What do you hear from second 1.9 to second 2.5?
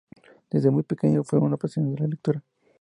de la lectura.